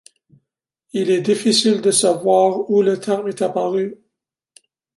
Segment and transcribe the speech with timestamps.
[0.93, 3.99] Il est difficile de savoir où le terme est apparu.